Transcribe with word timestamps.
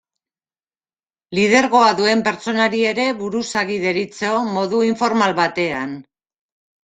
Lidergoa 1.39 1.89
duen 1.99 2.23
pertsonari 2.27 2.79
ere 2.91 3.05
buruzagi 3.19 3.77
deritzo, 3.85 4.31
modu 4.57 4.81
informal 4.87 5.35
batean. 5.43 5.93